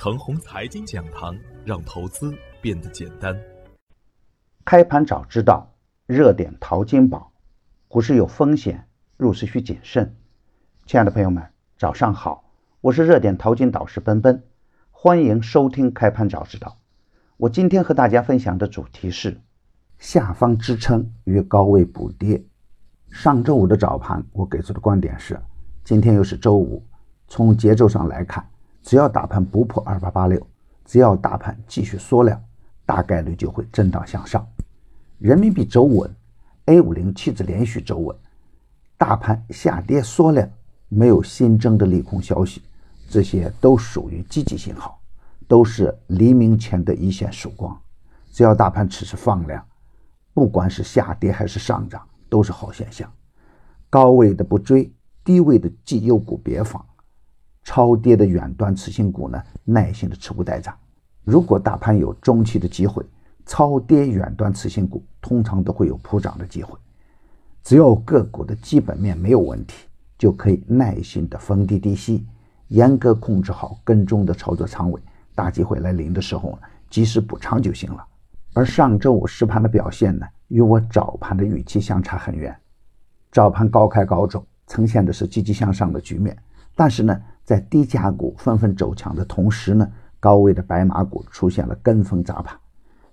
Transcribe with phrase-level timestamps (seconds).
[0.00, 3.36] 程红财经讲堂，让投资变得简单。
[4.64, 5.74] 开盘早知道，
[6.06, 7.32] 热点淘金宝。
[7.88, 10.14] 股市有风险，入市需谨慎。
[10.86, 11.44] 亲爱的朋友们，
[11.76, 12.44] 早上好，
[12.80, 14.40] 我是热点淘金导师奔奔，
[14.92, 16.78] 欢迎收听开盘早知道。
[17.36, 19.40] 我今天和大家分享的主题是
[19.98, 22.40] 下方支撑与高位补跌。
[23.10, 25.36] 上周五的早盘，我给出的观点是，
[25.82, 26.86] 今天又是周五，
[27.26, 28.48] 从节奏上来看。
[28.82, 30.44] 只要大盘不破二八八六，
[30.84, 32.42] 只要大盘继续缩量，
[32.86, 34.46] 大概率就会震荡向上。
[35.18, 36.10] 人民币走稳
[36.66, 38.16] ，A 五零期指连续走稳，
[38.96, 40.48] 大盘下跌缩量，
[40.88, 42.62] 没有新增的利空消息，
[43.10, 44.98] 这些都属于积极信号，
[45.46, 47.78] 都是黎明前的一线曙光。
[48.30, 49.64] 只要大盘此时放量，
[50.32, 53.12] 不管是下跌还是上涨，都是好现象。
[53.90, 54.92] 高位的不追，
[55.24, 56.84] 低位的绩优股别放。
[57.68, 60.74] 超跌的远端次新股呢，耐心的持股待涨。
[61.22, 63.04] 如果大盘有中期的机会，
[63.44, 66.78] 超跌远端次新股通常都会有普涨的机会。
[67.62, 72.26] 只要个股的基本面没有问题，就可以耐心的逢低低吸，
[72.68, 74.98] 严格控制好跟踪的操作仓位。
[75.34, 78.02] 大机会来临的时候呢，及时补仓就行了。
[78.54, 82.56] 而上周五实盘的表现呢，与我早盘的预期相差很远。
[83.30, 86.34] 早盘高开高走，呈现的是积极向上的局面，
[86.74, 87.14] 但是呢。
[87.48, 92.54] 在低价股纷纷走强的同时呢，高位的白马股出现了跟风砸盘。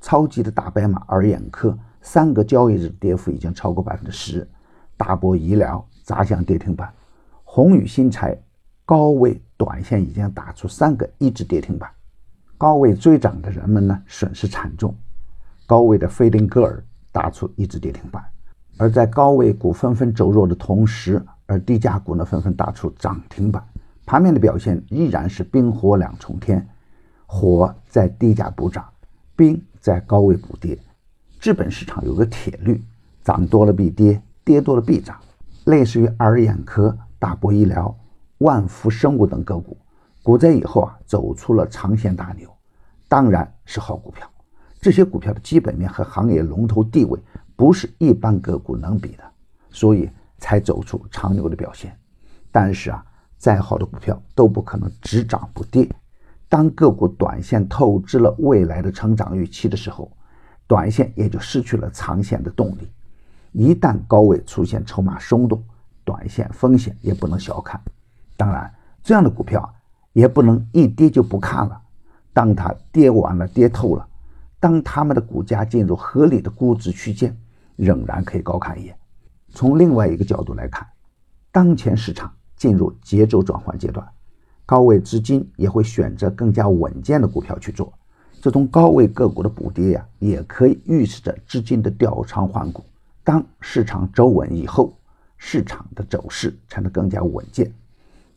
[0.00, 4.44] 超级的大白马尔眼科三个交易日跌幅已经超过百分之十，
[4.96, 6.92] 大博医疗砸向跌停板，
[7.44, 8.36] 宏宇新材
[8.84, 11.88] 高位短线已经打出三个一只跌停板，
[12.58, 14.92] 高位追涨的人们呢损失惨重。
[15.64, 18.20] 高位的菲林格尔打出一只跌停板，
[18.78, 23.64] 而在高位股纷纷走弱的同时，而低价股呢纷纷打出涨停板。
[24.06, 26.68] 盘面的表现依然是冰火两重天，
[27.24, 28.86] 火在低价补涨，
[29.34, 30.78] 冰在高位补跌。
[31.40, 32.84] 资本市场有个铁律：
[33.22, 35.18] 涨多了必跌，跌多了必涨。
[35.64, 37.96] 类似于爱尔眼科、大博医疗、
[38.38, 39.74] 万福生物等个股，
[40.22, 42.46] 股灾以后啊，走出了长线大牛，
[43.08, 44.30] 当然是好股票。
[44.82, 47.18] 这些股票的基本面和行业龙头地位
[47.56, 49.24] 不是一般个股能比的，
[49.70, 51.98] 所以才走出长牛的表现。
[52.52, 53.02] 但是啊。
[53.44, 55.86] 再好的股票都不可能只涨不跌。
[56.48, 60.10] 当个股短线透支了未来的成长预期的时候，
[60.66, 62.90] 短线也就失去了长线的动力。
[63.52, 65.62] 一旦高位出现筹码松动，
[66.06, 67.78] 短线风险也不能小看。
[68.34, 69.74] 当然，这样的股票
[70.14, 71.78] 也不能一跌就不看了。
[72.32, 74.08] 当它跌完了、跌透了，
[74.58, 77.36] 当他们的股价进入合理的估值区间，
[77.76, 78.96] 仍然可以高看一眼。
[79.50, 80.88] 从另外一个角度来看，
[81.52, 82.32] 当前市场。
[82.64, 84.08] 进入节奏转换阶段，
[84.64, 87.92] 高位资金也会选择更加稳健的股票去做。
[88.40, 92.82] 这种高位个股的补跌呀，也可以预示着资金的调仓换股。
[93.22, 94.96] 当市场走稳以后，
[95.36, 97.70] 市场的走势才能更加稳健。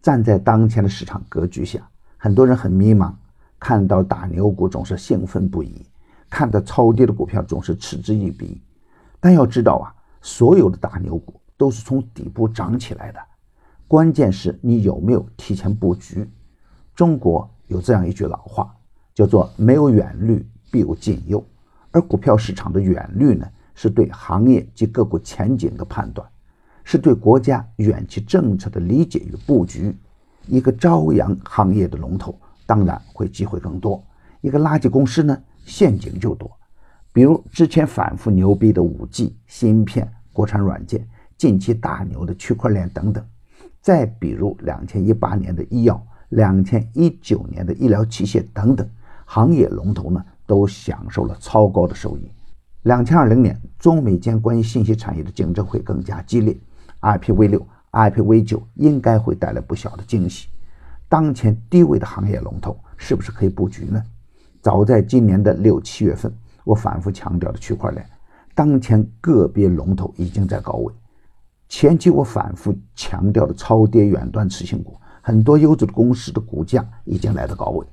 [0.00, 1.86] 站在当前的市场格局下，
[2.16, 3.12] 很多人很迷茫，
[3.60, 5.84] 看到大牛股总是兴奋不已，
[6.30, 8.58] 看到超跌的股票总是嗤之以鼻。
[9.20, 9.92] 但要知道啊，
[10.22, 13.20] 所有的大牛股都是从底部涨起来的。
[13.94, 16.28] 关键是你有没有提前布局。
[16.96, 18.74] 中国有这样一句老话，
[19.14, 21.46] 叫做“没有远虑，必有近忧”。
[21.94, 26.28] 而股票市场的远虑呢，是对行业及个股前景的判断，
[26.82, 29.96] 是对国家远期政策的理解与布局。
[30.48, 34.02] 一个朝阳行业的龙头，当然会机会更多；
[34.40, 36.50] 一个垃圾公司呢，陷阱就多。
[37.12, 43.24] 比如之前反复牛逼的五 G、芯片、国产软件，近期大牛的区块链等等。
[43.84, 48.88] 再比如，两千一八年的医药，两千一九年的医疗器械等等
[49.26, 52.32] 行业龙头呢，都享受了超高的收益。
[52.84, 56.56] 两千二零年，中美间关于信息产业的竞争会更加激烈
[57.02, 60.48] ，IPv 六、IPv 九应该会带来不小的惊喜。
[61.06, 64.02] 当前低位的行业龙头是不是可以布局呢？
[64.62, 68.02] 早在今年的六七月份，我反复强调的区块链，
[68.54, 70.94] 当前个别龙头已经在高位。
[71.68, 77.86] 前期我反复强调的超跌远端次新股，很多优质的公司的股价已经来到高位，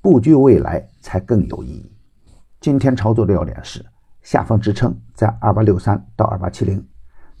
[0.00, 1.92] 布局未来才更有意义。
[2.60, 3.84] 今天操作的要点是
[4.22, 6.84] 下方支撑在二八六三到二八七零，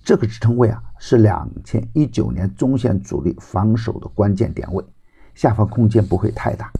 [0.04, 4.84] 这个支撑位啊是两千一九年中线主力防守的关键点位，
[5.34, 6.70] 下方空间不会太大。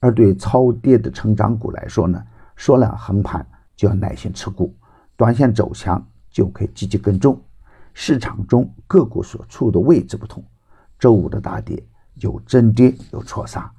[0.00, 2.22] 而对超跌的成长股来说呢，
[2.56, 4.74] 缩量横盘就要耐心持股，
[5.16, 7.40] 短线走强就可以积极跟踪。
[7.98, 10.44] 市场中个股所处的位置不同，
[10.98, 11.82] 周五的大跌
[12.16, 13.72] 有真跌有错杀。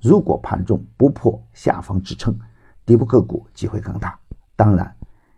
[0.00, 2.38] 如果盘中不破下方支撑，
[2.86, 4.16] 底部个股机会更大。
[4.54, 4.94] 当然，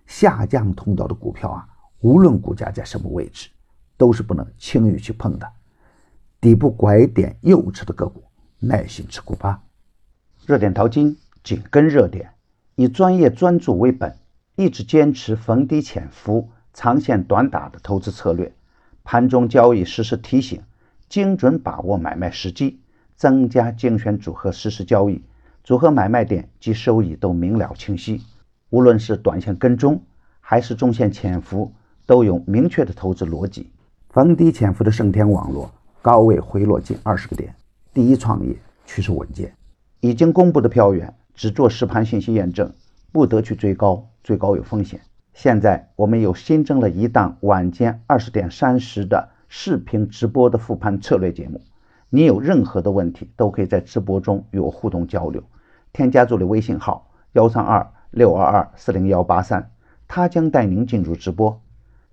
[0.06, 1.66] 下降通道的股票啊，
[2.00, 3.48] 无论股价在什么位置，
[3.96, 5.50] 都是不能轻易去碰的。
[6.38, 8.22] 底部拐点右侧的个股，
[8.58, 9.62] 耐心持股吧。
[10.44, 12.34] 热点淘金紧跟热点，
[12.74, 14.14] 以专业专注为本，
[14.56, 18.52] 一直坚持逢低潜伏、长线短打的投资策略。
[19.02, 20.60] 盘中交易实时提醒，
[21.08, 22.80] 精准把握买卖时机，
[23.16, 25.24] 增加精选组合实时交易，
[25.64, 28.20] 组合买卖点及收益都明了清晰。
[28.68, 30.02] 无论是短线跟踪
[30.38, 31.72] 还是中线潜伏，
[32.04, 33.72] 都有明确的投资逻辑。
[34.10, 37.54] 逢低潜伏的盛天网络高位回落近二十个点，
[37.94, 39.50] 第一创业趋势稳健。
[40.00, 42.70] 已经公布的票源只做实盘信息验证，
[43.12, 45.00] 不得去追高，追高有风险。
[45.36, 51.60] 现在我们又新增了一档晚间二十点三十的视频直播的复盘策略节目，
[52.08, 55.42] 你有任何的问题都可以在直播中与我互动交流。
[55.92, 59.70] 添加助理微信号幺三二六二二四零幺八三，
[60.08, 61.60] 他将带您进入直播。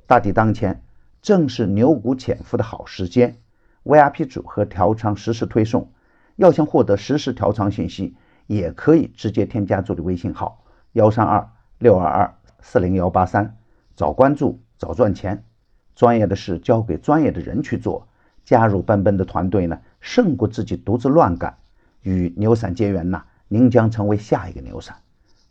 [0.06, 0.84] 大敌当前，
[1.22, 3.38] 正是牛股潜伏的好时间
[3.86, 5.94] ，VIP 组合调仓实时推送。
[6.36, 8.18] 要想获得实时调仓信息，
[8.48, 11.50] 也可以直接添加助理微信号幺三二
[11.80, 13.58] 六二二四零幺八三，
[13.94, 15.44] 早关注早赚钱。
[15.96, 18.08] 专业的事交给专业的人去做，
[18.46, 21.58] 加入奔奔的团队呢，胜过自己独自乱干。
[22.02, 24.96] 与牛散结缘呐，您将成为下一个牛散。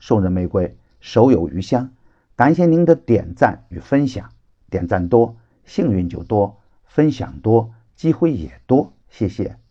[0.00, 1.90] 送人玫瑰，手有余香。
[2.34, 4.30] 感谢您的点赞与分享，
[4.70, 6.56] 点赞多，幸运就多；
[6.86, 8.94] 分享多，机会也多。
[9.10, 9.61] 谢谢。